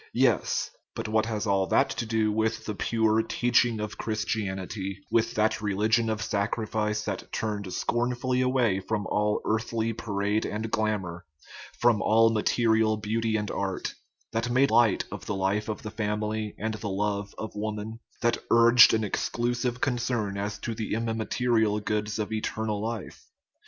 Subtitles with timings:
[0.15, 5.35] Yes; but what has all that to do with the pure teaching of Christianity with
[5.35, 11.25] that religion of sacrifice that turned scornfully away from all earthly parade and glamour,
[11.79, 13.93] from all material beauty and art;
[14.31, 17.99] that made light of the life of the fam ily and the love of woman;
[18.23, 23.27] that urged an exclusive con cern as to the immaterial goods of eternal life?